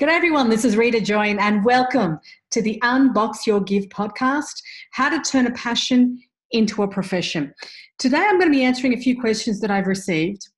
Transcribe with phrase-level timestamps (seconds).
[0.00, 2.18] G'day everyone, this is Rita Join and welcome
[2.50, 6.18] to the Unbox Your Gift podcast, how to turn a passion
[6.50, 7.52] into a profession.
[7.98, 10.48] Today I'm going to be answering a few questions that I've received.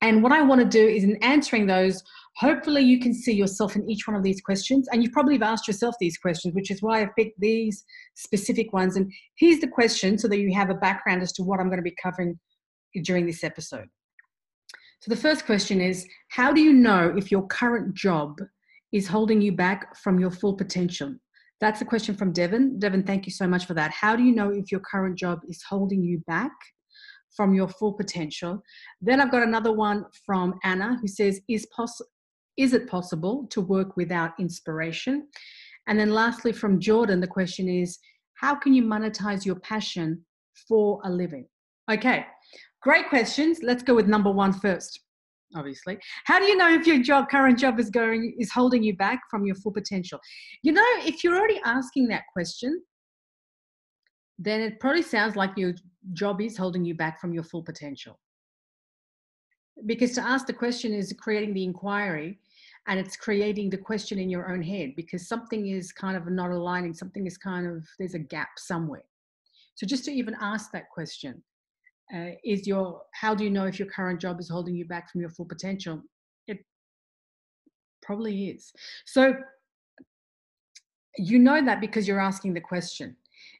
[0.00, 2.02] And what I want to do is in answering those,
[2.36, 4.88] hopefully you can see yourself in each one of these questions.
[4.90, 7.84] And you probably have asked yourself these questions, which is why I've picked these
[8.16, 8.96] specific ones.
[8.96, 11.78] And here's the question so that you have a background as to what I'm going
[11.78, 12.40] to be covering
[13.04, 13.86] during this episode.
[15.02, 18.40] So the first question is How do you know if your current job
[18.92, 21.16] is holding you back from your full potential?
[21.60, 22.78] That's a question from Devon.
[22.78, 23.90] Devon, thank you so much for that.
[23.90, 26.52] How do you know if your current job is holding you back
[27.36, 28.62] from your full potential?
[29.00, 32.00] Then I've got another one from Anna who says, Is, poss-
[32.56, 35.26] is it possible to work without inspiration?
[35.88, 37.98] And then lastly, from Jordan, the question is,
[38.34, 40.24] How can you monetize your passion
[40.68, 41.48] for a living?
[41.90, 42.24] Okay,
[42.82, 43.60] Great questions.
[43.62, 45.00] Let's go with number one first.
[45.54, 48.96] Obviously, how do you know if your job, current job, is going is holding you
[48.96, 50.18] back from your full potential?
[50.62, 52.82] You know, if you're already asking that question,
[54.38, 55.74] then it probably sounds like your
[56.14, 58.18] job is holding you back from your full potential.
[59.86, 62.38] Because to ask the question is creating the inquiry,
[62.88, 66.50] and it's creating the question in your own head because something is kind of not
[66.50, 69.04] aligning, something is kind of there's a gap somewhere.
[69.74, 71.42] So just to even ask that question
[72.14, 75.10] uh, is your how do you know if your current job is holding you back
[75.10, 76.02] from your full potential?
[76.46, 76.64] It
[78.02, 78.72] probably is.
[79.04, 79.34] So
[81.16, 83.16] you know that because you're asking the question.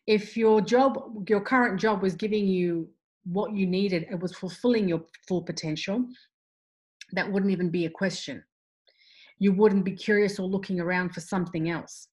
[0.07, 2.89] If your job your current job was giving you
[3.25, 6.05] what you needed it was fulfilling your full potential
[7.13, 8.43] that wouldn't even be a question.
[9.39, 12.09] You wouldn't be curious or looking around for something else.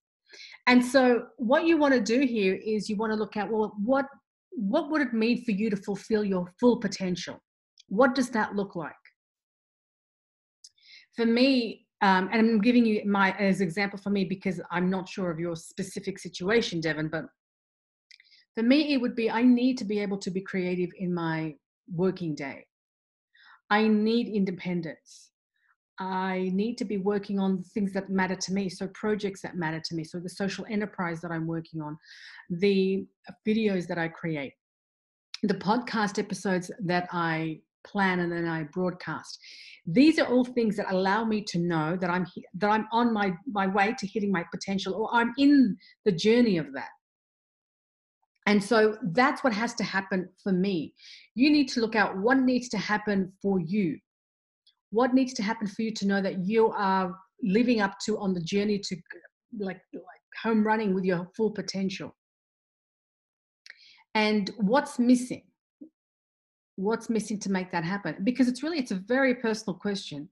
[0.67, 3.73] And so what you want to do here is you want to look at well
[3.83, 4.05] what
[4.59, 7.39] what would it mean for you to fulfill your full potential?
[7.87, 8.91] What does that look like?
[11.15, 15.07] For me, um, and I'm giving you my as example for me because I'm not
[15.07, 17.25] sure of your specific situation, Devon, but
[18.55, 21.55] for me, it would be I need to be able to be creative in my
[21.93, 22.65] working day.
[23.69, 25.29] I need independence.
[25.99, 28.69] I need to be working on things that matter to me.
[28.69, 30.03] So, projects that matter to me.
[30.03, 31.97] So, the social enterprise that I'm working on,
[32.49, 33.05] the
[33.47, 34.53] videos that I create,
[35.43, 39.39] the podcast episodes that I plan and then I broadcast.
[39.85, 43.33] These are all things that allow me to know that I'm that I'm on my
[43.51, 46.89] my way to hitting my potential or I'm in the journey of that.
[48.45, 50.93] And so that's what has to happen for me.
[51.35, 53.99] You need to look out what needs to happen for you
[54.91, 58.33] what needs to happen for you to know that you are living up to on
[58.33, 58.95] the journey to
[59.59, 60.03] like, like
[60.43, 62.15] home running with your full potential?
[64.15, 65.43] And what's missing?
[66.75, 68.15] What's missing to make that happen?
[68.23, 70.29] Because it's really it's a very personal question.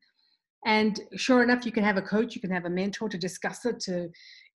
[0.66, 3.66] And sure enough you can have a coach you can have a mentor to discuss
[3.66, 4.09] it to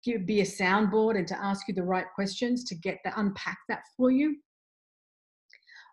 [0.04, 3.58] give, be a soundboard and to ask you the right questions to get that unpack
[3.70, 4.38] that for you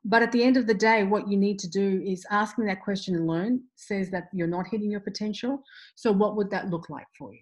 [0.04, 2.82] but at the end of the day, what you need to do is asking that
[2.82, 5.62] question and learn says that you're not hitting your potential.
[5.96, 7.40] So, what would that look like for you?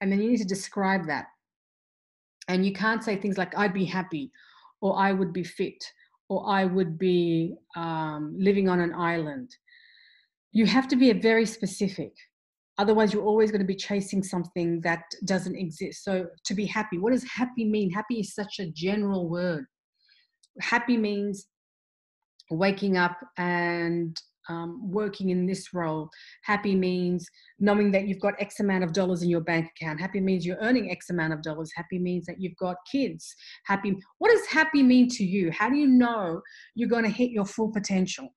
[0.00, 1.26] And then you need to describe that.
[2.48, 4.32] And you can't say things like, I'd be happy,
[4.80, 5.84] or I would be fit,
[6.28, 9.54] or I would be um, living on an island.
[10.52, 12.12] You have to be very specific.
[12.78, 16.04] Otherwise, you're always going to be chasing something that doesn't exist.
[16.04, 17.90] So, to be happy, what does happy mean?
[17.90, 19.66] Happy is such a general word
[20.60, 21.46] happy means
[22.50, 26.08] waking up and um, working in this role.
[26.42, 30.00] Happy means knowing that you've got X amount of dollars in your bank account.
[30.00, 31.70] Happy means you're earning X amount of dollars.
[31.76, 33.34] Happy means that you've got kids.
[33.66, 33.96] Happy.
[34.18, 35.50] What does happy mean to you?
[35.52, 36.40] How do you know
[36.74, 38.28] you're going to hit your full potential?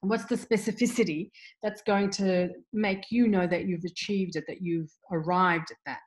[0.00, 1.30] What's the specificity
[1.62, 6.00] that's going to make you know that you've achieved it, that you've arrived at that?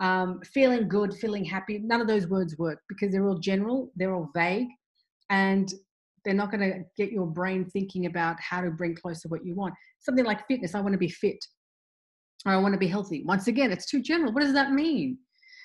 [0.00, 4.14] Um, feeling good, feeling happy, none of those words work because they're all general, they're
[4.14, 4.68] all vague,
[5.30, 5.72] and
[6.24, 9.54] they're not going to get your brain thinking about how to bring closer what you
[9.54, 9.74] want.
[10.00, 11.44] Something like fitness, I want to be fit,
[12.44, 13.22] or I want to be healthy.
[13.24, 14.32] Once again, it's too general.
[14.32, 15.18] What does that mean?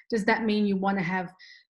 [0.10, 1.32] Does that mean you want to have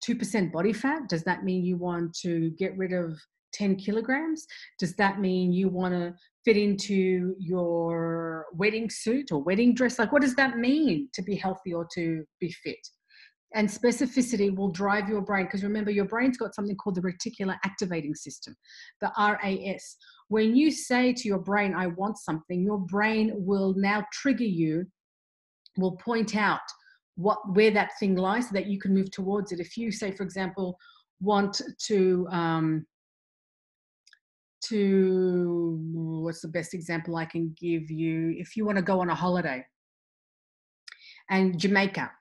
[0.07, 1.09] 2% body fat?
[1.09, 3.19] Does that mean you want to get rid of
[3.53, 4.45] 10 kilograms?
[4.79, 6.13] Does that mean you want to
[6.47, 9.99] fit into your wedding suit or wedding dress?
[9.99, 12.79] Like, what does that mean to be healthy or to be fit?
[13.53, 17.57] And specificity will drive your brain because remember, your brain's got something called the reticular
[17.65, 18.55] activating system,
[19.01, 19.97] the RAS.
[20.29, 24.85] When you say to your brain, I want something, your brain will now trigger you,
[25.77, 26.61] will point out
[27.15, 29.59] what where that thing lies so that you can move towards it.
[29.59, 30.77] If you say, for example,
[31.19, 32.85] want to um,
[34.65, 38.35] to what's the best example I can give you?
[38.37, 39.65] If you want to go on a holiday
[41.29, 42.11] and Jamaica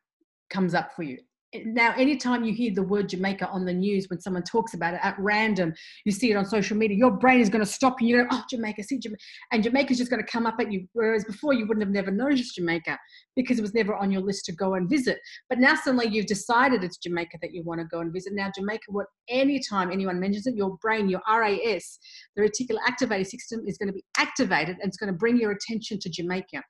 [0.50, 1.18] comes up for you,
[1.64, 5.00] now anytime you hear the word jamaica on the news when someone talks about it
[5.02, 5.72] at random
[6.04, 8.26] you see it on social media your brain is going to stop you you know
[8.30, 9.22] oh jamaica see jamaica
[9.52, 12.10] and jamaica's just going to come up at you whereas before you wouldn't have never
[12.10, 12.98] noticed jamaica
[13.36, 15.18] because it was never on your list to go and visit.
[15.48, 18.32] But now suddenly you've decided it's jamaica that you want to go and visit.
[18.32, 21.98] Now jamaica what anytime anyone mentions it your brain your ras
[22.34, 25.50] the reticular activating system is going to be activated and it's going to bring your
[25.50, 26.62] attention to jamaica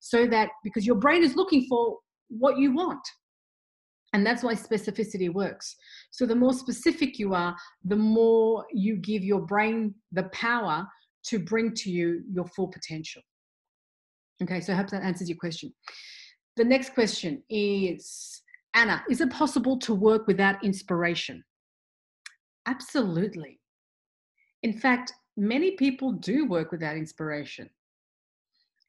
[0.00, 1.98] so that because your brain is looking for
[2.28, 3.00] what you want
[4.14, 5.74] and that's why specificity works.
[6.12, 10.86] So the more specific you are, the more you give your brain the power
[11.24, 13.22] to bring to you your full potential.
[14.40, 15.74] Okay, so I hope that answers your question.
[16.56, 18.42] The next question is
[18.74, 21.42] Anna, is it possible to work without inspiration?
[22.66, 23.58] Absolutely.
[24.62, 27.68] In fact, many people do work without inspiration.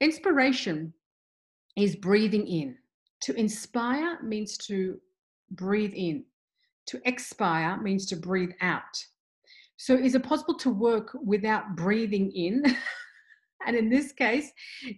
[0.01, 0.93] Inspiration
[1.75, 2.77] is breathing in.
[3.21, 4.99] To inspire means to
[5.55, 6.23] breathe in.
[6.87, 9.03] To expire means to breathe out.
[9.77, 12.63] So, is it possible to work without breathing in?
[13.65, 14.51] and in this case,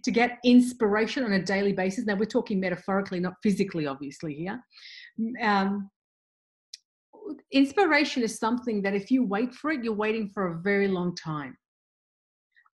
[0.04, 2.04] to get inspiration on a daily basis.
[2.04, 4.60] Now, we're talking metaphorically, not physically, obviously, here.
[5.42, 5.90] Um,
[7.50, 11.14] inspiration is something that if you wait for it, you're waiting for a very long
[11.16, 11.56] time.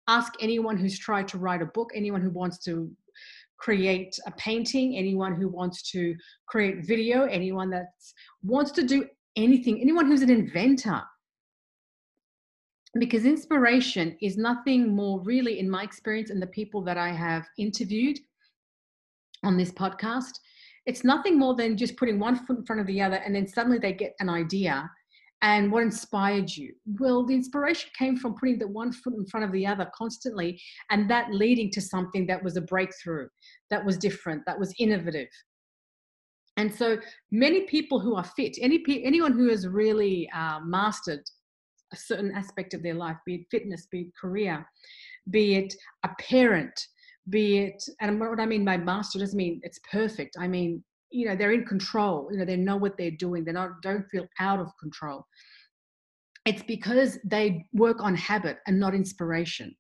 [0.09, 2.91] Ask anyone who's tried to write a book, anyone who wants to
[3.59, 6.15] create a painting, anyone who wants to
[6.47, 7.87] create video, anyone that
[8.43, 9.07] wants to do
[9.37, 11.03] anything, anyone who's an inventor.
[12.99, 17.45] Because inspiration is nothing more, really, in my experience, and the people that I have
[17.59, 18.19] interviewed
[19.43, 20.39] on this podcast,
[20.87, 23.49] it's nothing more than just putting one foot in front of the other, and then
[23.49, 24.89] suddenly they get an idea
[25.45, 26.73] and what inspired you?
[26.99, 30.59] Well, the inspiration came from putting the one foot in front of the other constantly,
[30.91, 33.29] and that leading to something that was a breakthrough,
[33.69, 35.29] that was different, that was innovative.
[36.57, 36.97] And so
[37.31, 41.21] many people who are fit, any anyone who has really uh, mastered
[41.93, 44.67] a certain aspect of their life, be it fitness, be it career,
[45.29, 45.75] be it
[46.05, 46.89] a parent,
[47.29, 50.37] be it, and what I mean by master doesn't mean it's perfect.
[50.41, 50.83] I mean
[51.15, 54.09] you know they're in control you know they know what they're doing they not don't
[54.11, 55.27] feel out of control.
[56.47, 59.75] It's because they work on habit and not inspiration.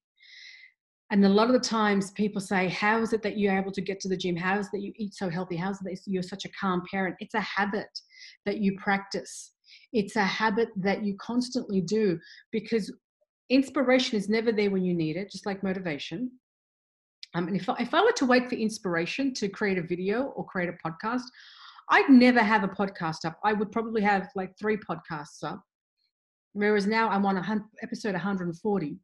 [1.10, 3.82] And a lot of the times people say how is it that you're able to
[3.82, 4.36] get to the gym?
[4.36, 5.56] How is it that you eat so healthy?
[5.56, 7.16] How is it that you're such a calm parent?
[7.18, 7.90] It's a habit
[8.46, 9.52] that you practice.
[9.92, 12.18] It's a habit that you constantly do
[12.50, 12.92] because
[13.50, 16.30] inspiration is never there when you need it just like motivation
[17.34, 20.24] um, and if I, if I were to wait for inspiration to create a video
[20.36, 21.22] or create a podcast,
[21.90, 23.38] I'd never have a podcast up.
[23.44, 25.62] I would probably have like three podcasts up.
[26.52, 28.96] Whereas now I'm on a episode 140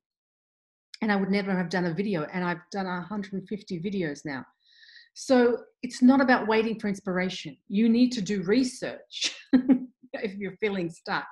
[1.02, 4.44] and I would never have done a video and I've done 150 videos now.
[5.14, 7.56] So it's not about waiting for inspiration.
[7.68, 9.36] You need to do research
[10.12, 11.26] if you're feeling stuck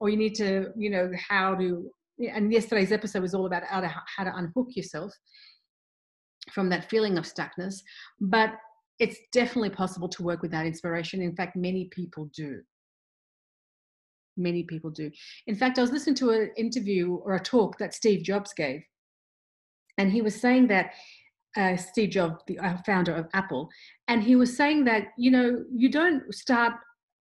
[0.00, 1.90] or you need to, you know, how to,
[2.32, 5.12] and yesterday's episode was all about how to, how to unhook yourself
[6.52, 7.82] from that feeling of stuckness.
[8.20, 8.54] But
[8.98, 11.22] it's definitely possible to work without inspiration.
[11.22, 12.60] In fact, many people do.
[14.36, 15.10] Many people do.
[15.46, 18.82] In fact, I was listening to an interview or a talk that Steve Jobs gave,
[19.98, 20.92] and he was saying that
[21.56, 23.68] uh, Steve Jobs, the uh, founder of Apple,
[24.08, 26.74] and he was saying that you know you don't start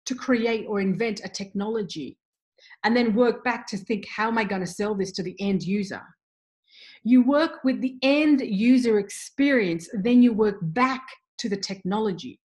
[0.05, 2.17] to create or invent a technology
[2.83, 5.35] and then work back to think how am I going to sell this to the
[5.39, 6.01] end user
[7.03, 11.01] you work with the end user experience, then you work back
[11.39, 12.39] to the technology.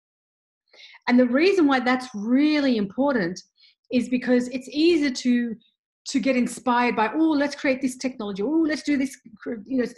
[1.08, 3.40] And the reason why that's really important
[3.92, 5.56] is because it's easier to
[6.08, 9.18] to get inspired by oh let's create this technology oh let's do this
[9.66, 9.94] you know it's,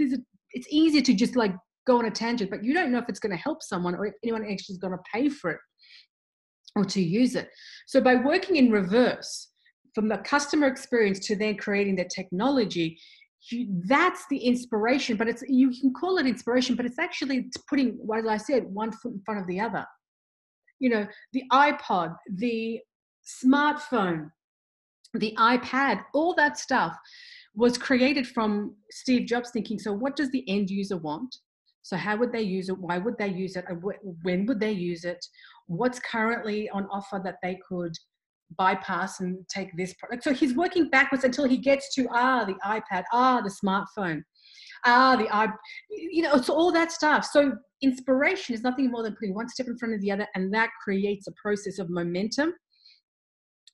[0.51, 1.53] it's easier to just like
[1.85, 4.05] go on a tangent but you don't know if it's going to help someone or
[4.05, 5.59] if anyone actually is going to pay for it
[6.75, 7.49] or to use it
[7.87, 9.49] so by working in reverse
[9.93, 12.97] from the customer experience to then creating the technology
[13.87, 18.25] that's the inspiration but it's you can call it inspiration but it's actually putting what
[18.27, 19.85] i said one foot in front of the other.
[20.79, 22.79] You know the ipod the
[23.25, 24.29] smartphone
[25.13, 26.95] the ipad all that stuff
[27.55, 31.35] was created from steve jobs thinking so what does the end user want?
[31.87, 32.77] So how would they use it?
[32.77, 33.63] Why would they use it?
[34.23, 35.25] When would they use it?
[35.67, 37.93] What's currently on offer that they could
[38.57, 40.23] bypass and take this product.
[40.23, 44.21] So he's working backwards until he gets to ah the iPad, ah the smartphone,
[44.85, 45.47] ah the i,
[45.89, 47.25] you know, it's all that stuff.
[47.25, 50.53] So inspiration is nothing more than putting one step in front of the other, and
[50.53, 52.53] that creates a process of momentum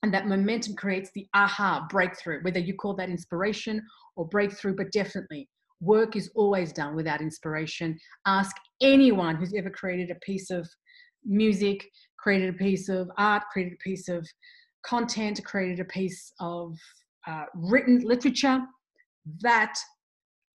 [0.04, 3.82] and that momentum creates the aha breakthrough, whether you call that inspiration
[4.16, 5.48] or breakthrough, but definitely
[5.80, 7.98] work is always done without inspiration.
[8.26, 10.68] Ask anyone who's ever created a piece of
[11.24, 11.88] music,
[12.18, 14.28] created a piece of art, created a piece of
[14.84, 16.78] content, created a piece of
[17.26, 18.60] uh, written literature
[19.40, 19.74] that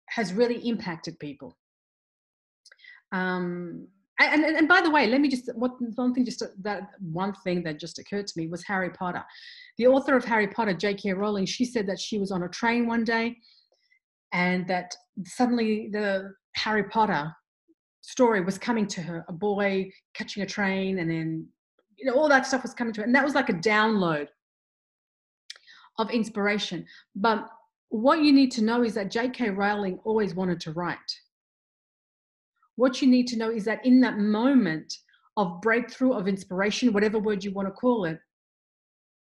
[0.09, 1.57] has really impacted people.
[3.11, 3.87] Um,
[4.19, 7.33] and, and, and, by the way, let me just what one thing just that one
[7.43, 9.23] thing that just occurred to me was Harry Potter.
[9.77, 11.13] The author of Harry Potter, J.K.
[11.13, 13.37] Rowling, she said that she was on a train one day,
[14.33, 14.93] and that
[15.25, 17.33] suddenly the Harry Potter
[18.01, 19.23] story was coming to her.
[19.29, 21.47] A boy catching a train, and then
[21.99, 24.27] you know all that stuff was coming to her, and that was like a download
[25.97, 26.85] of inspiration.
[27.15, 27.49] But
[27.89, 29.49] what you need to know is that J.K.
[29.49, 30.97] Rowling always wanted to write
[32.79, 34.99] what you need to know is that in that moment
[35.35, 38.17] of breakthrough, of inspiration, whatever word you want to call it,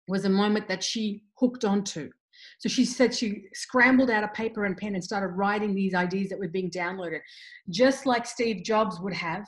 [0.07, 2.11] was a moment that she hooked onto.
[2.59, 6.29] So she said she scrambled out a paper and pen and started writing these ideas
[6.29, 7.21] that were being downloaded,
[7.71, 9.47] just like Steve Jobs would have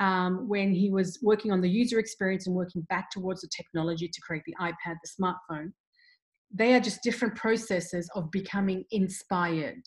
[0.00, 4.08] um, when he was working on the user experience and working back towards the technology
[4.08, 5.72] to create the iPad, the smartphone.
[6.54, 9.82] They are just different processes of becoming inspired.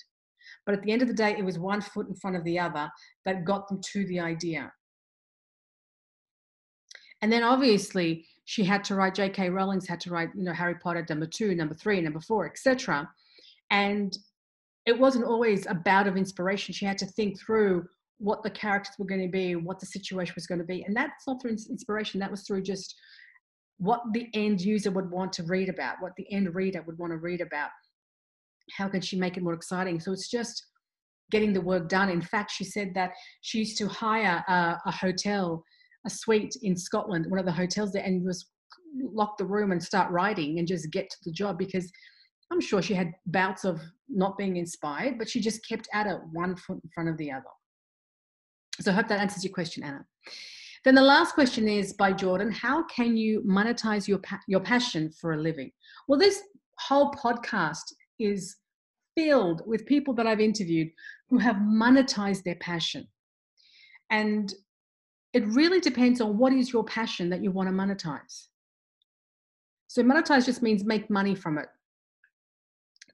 [0.66, 2.60] But at the end of the day, it was one foot in front of the
[2.60, 2.90] other
[3.26, 4.72] that got them to the idea.
[7.22, 9.50] And then obviously she had to write, J.K.
[9.50, 13.10] Rowling's had to write, you know, Harry Potter number two, number three, number four, etc.
[13.72, 14.16] And
[14.86, 16.74] it wasn't always a bout of inspiration.
[16.74, 17.86] She had to think through
[18.18, 20.84] what the characters were going to be, what the situation was going to be.
[20.84, 22.96] And that's not through inspiration, that was through just
[23.78, 27.12] what the end user would want to read about, what the end reader would want
[27.12, 27.70] to read about
[28.72, 30.00] how can she make it more exciting?
[30.00, 30.66] So it's just
[31.32, 32.10] getting the work done.
[32.10, 35.64] In fact, she said that she used to hire a, a hotel,
[36.06, 38.48] a suite in Scotland, one of the hotels there, and was
[39.14, 41.92] lock the room and start writing and just get to the job because
[42.52, 46.20] I'm sure she had bouts of not being inspired, but she just kept at it
[46.32, 47.44] one foot in front of the other.
[48.82, 50.06] So I hope that answers your question, Anna.
[50.84, 52.52] Then the last question is by Jordan.
[52.52, 55.72] How can you monetize your your passion for a living?
[56.08, 56.42] Well, this
[56.78, 58.58] whole podcast is
[59.16, 60.90] filled with people that I've interviewed
[61.30, 63.08] who have monetized their passion.
[64.12, 64.54] And
[65.34, 68.48] it really depends on what is your passion that you want to monetize.
[69.88, 71.68] So, monetize just means make money from it.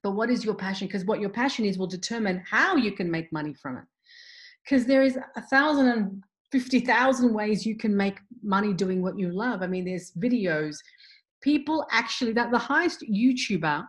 [0.02, 0.88] But what is your passion?
[0.88, 3.84] Because what your passion is will determine how you can make money from it.
[4.64, 9.18] Because there is a thousand and fifty thousand ways you can make money doing what
[9.18, 9.62] you love.
[9.62, 10.76] I mean, there's videos.
[11.42, 13.84] People actually, that the highest YouTuber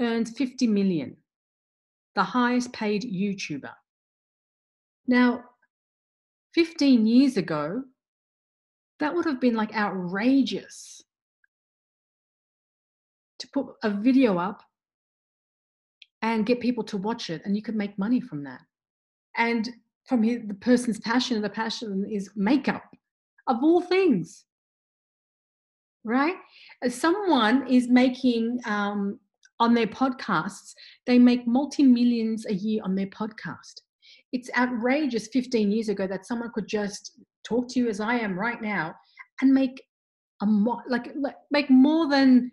[0.00, 1.16] earns 50 million,
[2.14, 3.72] the highest paid YouTuber.
[5.06, 5.44] Now,
[6.54, 7.82] 15 years ago,
[8.98, 11.02] that would have been like outrageous
[13.38, 14.62] to put a video up
[16.22, 18.62] and get people to watch it, and you could make money from that.
[19.36, 19.68] And
[20.06, 22.84] from his, the person's passion, the passion is makeup,
[23.46, 24.44] of all things,
[26.04, 26.36] right?
[26.88, 29.18] Someone is making um,
[29.58, 30.74] on their podcasts.
[31.06, 33.80] They make multi millions a year on their podcast.
[34.32, 38.38] It's outrageous 15 years ago that someone could just talk to you as I am
[38.38, 38.94] right now
[39.40, 39.82] and make
[40.42, 42.52] a mo- like, like make more than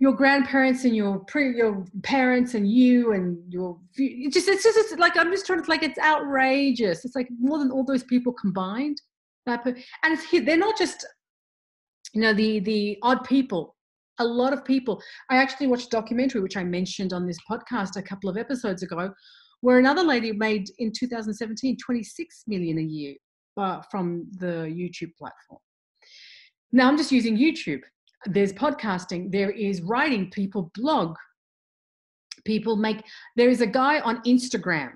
[0.00, 4.78] your grandparents and your pre your parents and you and your it just it's just
[4.78, 7.04] it's like I'm just trying to like it's outrageous.
[7.04, 9.00] It's like more than all those people combined.
[9.46, 11.06] And it's they're not just
[12.14, 13.76] you know the the odd people
[14.18, 15.02] a lot of people.
[15.30, 18.82] I actually watched a documentary, which I mentioned on this podcast a couple of episodes
[18.82, 19.12] ago,
[19.60, 23.14] where another lady made in 2017 26 million a year
[23.58, 25.60] uh, from the YouTube platform.
[26.72, 27.82] Now I'm just using YouTube.
[28.26, 31.16] There's podcasting, there is writing, people blog,
[32.44, 33.02] people make.
[33.36, 34.92] There is a guy on Instagram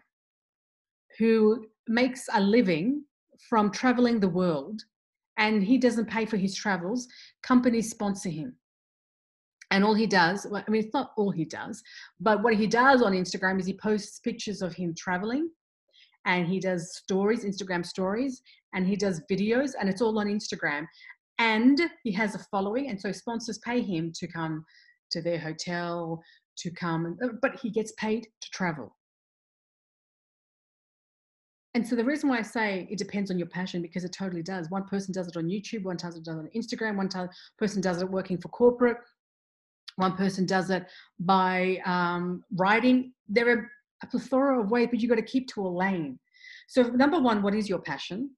[1.19, 3.05] who makes a living
[3.49, 4.83] from traveling the world
[5.37, 7.09] and he doesn't pay for his travels.
[7.43, 8.57] Companies sponsor him
[9.75, 11.83] and all he does i mean it's not all he does
[12.21, 15.51] but what he does on instagram is he posts pictures of him traveling
[16.27, 18.43] and he does stories instagram stories
[18.75, 20.87] and he does videos and it's all on instagram
[21.39, 24.65] and he has a following and so sponsors pay him to come
[25.11, 26.23] to their hotel
[26.57, 28.95] to come uh, but he gets paid to travel
[31.75, 34.45] and so the reason why I say it depends on your passion because it totally
[34.45, 34.71] does.
[34.71, 37.09] One person does it on YouTube, one person does it on Instagram, one
[37.59, 38.99] person does it working for corporate,
[39.97, 40.87] one person does it
[41.19, 43.13] by um, writing.
[43.29, 43.71] There are
[44.03, 46.19] a plethora of ways, but you've got to keep to a lane.
[46.69, 48.31] So, number one, what is your passion?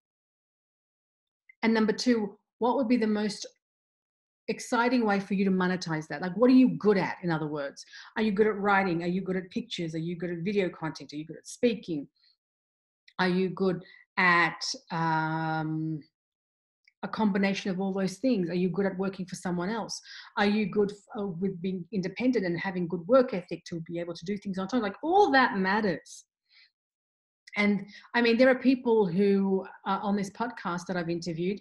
[1.62, 3.46] And number two, what would be the most
[4.48, 6.22] exciting way for you to monetize that?
[6.22, 7.84] Like, what are you good at, in other words?
[8.16, 9.02] Are you good at writing?
[9.02, 9.94] Are you good at pictures?
[9.94, 11.12] Are you good at video content?
[11.12, 12.06] Are you good at speaking?
[13.18, 13.82] Are you good
[14.18, 16.00] at um,
[17.02, 18.48] a combination of all those things?
[18.48, 20.00] Are you good at working for someone else?
[20.36, 24.14] Are you good uh, with being independent and having good work ethic to be able
[24.14, 24.82] to do things on time?
[24.82, 26.25] Like, all that matters.
[27.56, 31.58] And I mean, there are people who are on this podcast that I've interviewed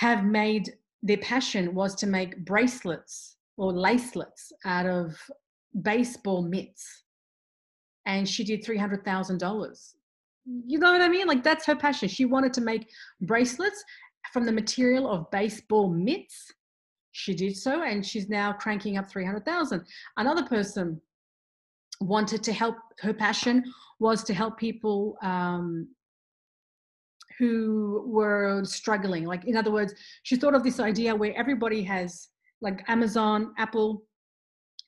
[0.00, 5.14] have made their passion was to make bracelets or lacelets out of
[5.82, 7.04] baseball mitts.
[8.06, 9.94] And she did $300,000.
[10.66, 11.26] You know what I mean?
[11.26, 12.08] Like, that's her passion.
[12.08, 12.88] She wanted to make
[13.20, 13.84] bracelets
[14.32, 16.50] from the material of baseball mitts.
[17.12, 19.84] She did so, and she's now cranking up 300,000.
[20.16, 20.98] Another person
[22.00, 23.62] wanted to help, her passion
[23.98, 25.88] was to help people um,
[27.40, 29.24] who were struggling.
[29.24, 29.94] Like, in other words,
[30.24, 32.28] she thought of this idea where everybody has,
[32.60, 34.02] like Amazon, Apple,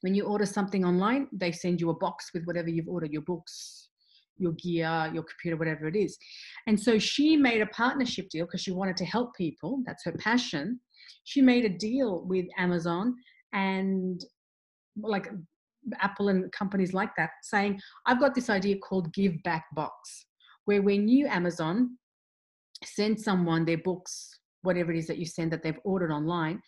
[0.03, 3.23] when you order something online, they send you a box with whatever you've ordered your
[3.23, 3.89] books,
[4.37, 6.19] your gear, your computer, whatever it is.
[6.67, 9.83] And so she made a partnership deal because she wanted to help people.
[9.87, 10.79] That's her passion.
[11.25, 13.15] She made a deal with Amazon
[13.55, 14.23] and
[15.01, 15.31] like
[16.01, 20.27] Apple and companies like that saying, I've got this idea called Give Back Box,
[20.67, 21.97] where when you, Amazon,
[22.85, 26.61] send someone their books, whatever it is that you send that they've ordered online,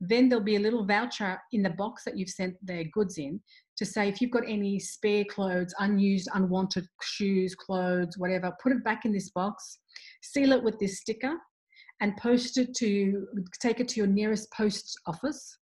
[0.00, 3.40] then there'll be a little voucher in the box that you've sent their goods in
[3.76, 8.82] to say if you've got any spare clothes, unused, unwanted shoes, clothes, whatever, put it
[8.82, 9.78] back in this box,
[10.22, 11.34] seal it with this sticker,
[12.00, 13.26] and post it to
[13.60, 15.58] take it to your nearest post office.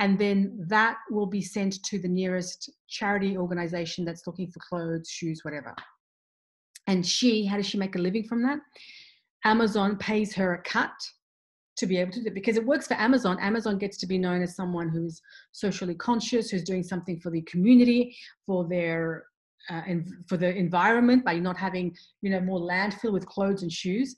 [0.00, 5.08] And then that will be sent to the nearest charity organization that's looking for clothes,
[5.08, 5.74] shoes, whatever.
[6.86, 8.58] And she, how does she make a living from that?
[9.48, 10.92] Amazon pays her a cut
[11.78, 13.38] to be able to do it because it works for Amazon.
[13.40, 17.40] Amazon gets to be known as someone who's socially conscious, who's doing something for the
[17.42, 18.14] community,
[18.44, 19.24] for their
[19.70, 23.72] uh, and for the environment by not having you know more landfill with clothes and
[23.72, 24.16] shoes.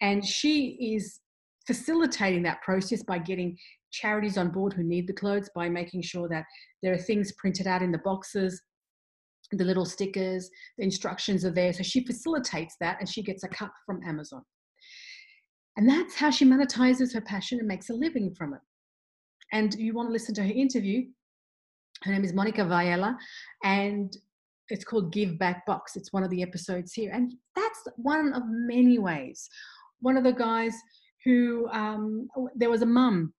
[0.00, 1.20] And she is
[1.64, 3.56] facilitating that process by getting
[3.92, 6.44] charities on board who need the clothes by making sure that
[6.82, 8.60] there are things printed out in the boxes
[9.52, 13.48] the little stickers the instructions are there so she facilitates that and she gets a
[13.48, 14.42] cut from amazon
[15.76, 18.60] and that's how she monetizes her passion and makes a living from it.
[19.52, 21.04] And you want to listen to her interview.
[22.02, 23.16] Her name is Monika Wiela,
[23.64, 24.14] and
[24.68, 25.96] it's called Give Back Box.
[25.96, 27.12] It's one of the episodes here.
[27.12, 29.48] And that's one of many ways.
[30.00, 30.74] One of the guys
[31.24, 33.32] who, um, there was a mum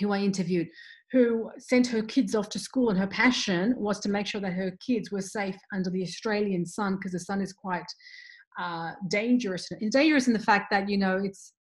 [0.00, 0.68] who I interviewed
[1.10, 4.52] who sent her kids off to school, and her passion was to make sure that
[4.52, 7.86] her kids were safe under the Australian sun because the sun is quite
[8.58, 9.68] uh, dangerous.
[9.70, 11.52] It's dangerous in the fact that you know it's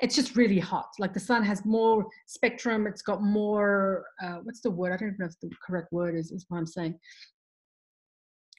[0.00, 0.88] it's just really hot.
[0.98, 2.86] Like the sun has more spectrum.
[2.86, 4.04] It's got more.
[4.22, 4.92] Uh, what's the word?
[4.92, 6.32] I don't even know if the correct word is.
[6.32, 6.98] Is what I'm saying.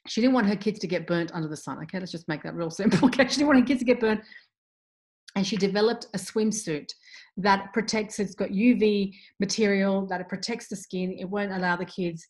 [0.07, 1.79] She didn't want her kids to get burnt under the sun.
[1.83, 2.99] Okay, let's just make that real simple.
[3.09, 4.21] Okay, she didn't want her kids to get burnt,
[5.35, 6.89] and she developed a swimsuit
[7.37, 8.19] that protects.
[8.19, 11.15] It's got UV material that it protects the skin.
[11.19, 12.25] It won't allow the kids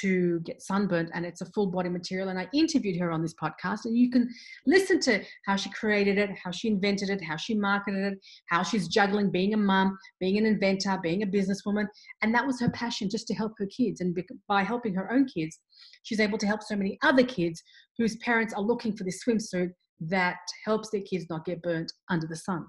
[0.00, 3.34] to get sunburnt and it's a full body material and i interviewed her on this
[3.34, 4.28] podcast and you can
[4.66, 8.62] listen to how she created it how she invented it how she marketed it how
[8.62, 11.86] she's juggling being a mum being an inventor being a businesswoman
[12.22, 15.26] and that was her passion just to help her kids and by helping her own
[15.26, 15.58] kids
[16.02, 17.62] she's able to help so many other kids
[17.96, 19.70] whose parents are looking for this swimsuit
[20.00, 22.66] that helps their kids not get burnt under the sun.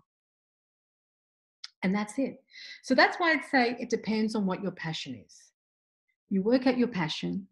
[1.84, 2.38] And that's it.
[2.84, 5.49] So that's why i'd say it depends on what your passion is
[6.30, 7.48] you work out your passion.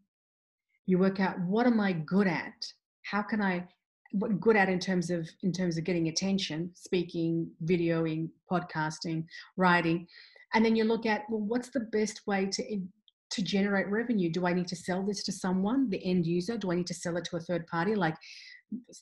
[0.85, 2.65] You work out what am i good at?
[3.03, 3.67] How can i
[4.11, 6.71] what good at in terms of in terms of getting attention?
[6.75, 9.25] Speaking videoing podcasting
[9.57, 10.07] writing.
[10.53, 12.81] And then you look at well what's the best way to
[13.29, 14.31] to generate revenue?
[14.31, 16.57] Do i need to sell this to someone the end user?
[16.57, 17.95] Do i need to sell it to a third party?
[17.95, 18.15] Like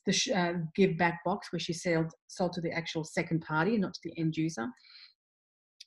[0.06, 3.94] the uh, give back box where she sold sold to the actual second party not
[3.94, 4.68] to the end user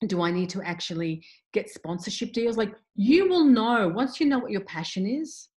[0.06, 2.56] do I need to actually get sponsorship deals?
[2.56, 5.48] Like you will know once you know what your passion is,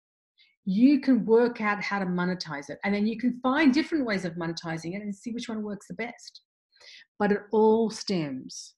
[0.65, 2.79] you can work out how to monetize it.
[2.83, 5.87] And then you can find different ways of monetizing it and see which one works
[5.87, 6.41] the best.
[7.19, 8.73] But it all stems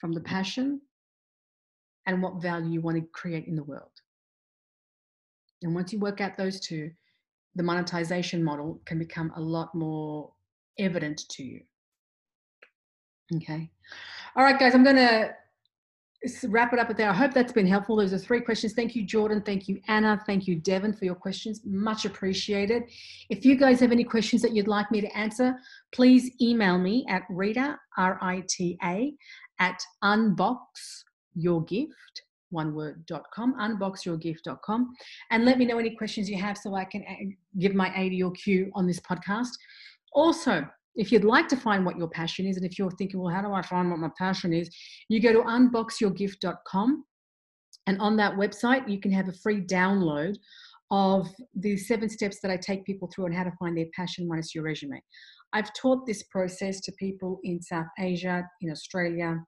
[0.00, 0.80] from the passion
[2.06, 3.90] and what value you want to create in the world.
[5.62, 6.90] And once you work out those two,
[7.54, 10.32] the monetization model can become a lot more
[10.78, 11.60] evident to you.
[13.34, 13.70] Okay.
[14.36, 15.34] All right, guys, I'm going to
[16.48, 17.10] wrap it up there.
[17.10, 17.96] I hope that's been helpful.
[17.96, 18.72] Those are three questions.
[18.72, 19.42] Thank you, Jordan.
[19.42, 20.20] Thank you, Anna.
[20.26, 21.60] Thank you, Devon, for your questions.
[21.64, 22.84] Much appreciated.
[23.28, 25.54] If you guys have any questions that you'd like me to answer,
[25.92, 29.14] please email me at Rita, R I T A,
[29.58, 31.86] at unboxyourgift,
[32.50, 34.94] one word.com, unboxyourgift.com.
[35.30, 37.14] And let me know any questions you have so I can uh,
[37.58, 39.50] give my AD or Q on this podcast.
[40.12, 43.32] Also, if you'd like to find what your passion is, and if you're thinking, well,
[43.32, 44.70] how do I find what my passion is?
[45.08, 47.04] You go to unboxyourgift.com.
[47.86, 50.36] And on that website, you can have a free download
[50.90, 54.26] of the seven steps that I take people through on how to find their passion
[54.26, 55.00] minus your resume.
[55.52, 59.38] I've taught this process to people in South Asia, in Australia.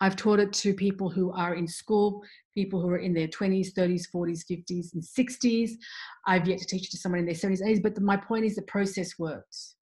[0.00, 2.22] I've taught it to people who are in school,
[2.54, 5.72] people who are in their 20s, 30s, 40s, 50s, and 60s.
[6.26, 8.56] I've yet to teach it to someone in their 70s, 80s, but my point is
[8.56, 9.76] the process works.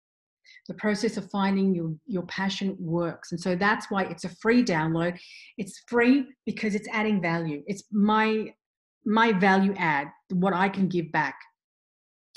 [0.69, 3.33] The process of finding your, your passion works.
[3.33, 5.19] And so that's why it's a free download.
[5.57, 7.63] It's free because it's adding value.
[7.67, 8.53] It's my
[9.09, 11.35] my value add, what I can give back,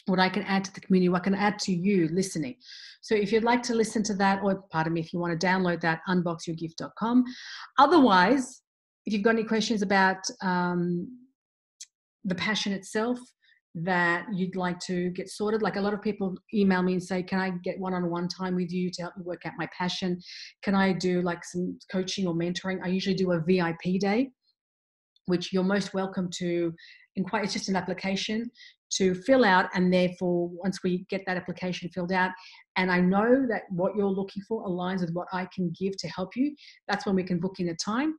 [0.06, 2.56] what I can add to the community, what I can add to you listening.
[3.02, 5.46] So if you'd like to listen to that, or pardon me, if you want to
[5.46, 7.26] download that, unboxyourgift.com.
[7.78, 8.62] Otherwise,
[9.06, 11.20] if you've got any questions about um,
[12.24, 13.20] the passion itself
[13.74, 17.24] that you'd like to get sorted, like a lot of people email me and say,
[17.24, 19.70] Can I get one on one time with you to help me work out my
[19.78, 20.20] passion?
[20.62, 22.80] Can I do like some coaching or mentoring?
[22.84, 24.32] I usually do a VIP day
[25.26, 26.74] which you're most welcome to
[27.16, 27.44] inquire.
[27.44, 28.50] It's just an application
[28.98, 32.32] to fill out, and therefore, once we get that application filled out,
[32.76, 36.08] and I know that what you're looking for aligns with what I can give to
[36.10, 36.54] help you,
[36.88, 38.16] that's when we can book in a time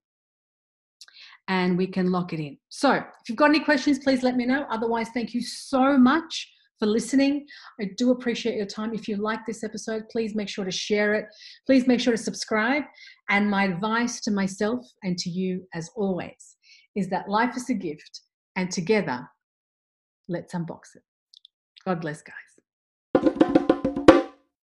[1.48, 2.56] and we can lock it in.
[2.68, 4.66] So, if you've got any questions, please let me know.
[4.70, 7.46] Otherwise, thank you so much for listening.
[7.80, 8.92] I do appreciate your time.
[8.92, 11.26] If you like this episode, please make sure to share it.
[11.66, 12.82] Please make sure to subscribe.
[13.30, 16.56] And my advice to myself and to you, as always,
[16.96, 18.22] is that life is a gift
[18.56, 19.28] and together,
[20.28, 21.02] let's unbox it.
[21.84, 22.51] God bless, guys.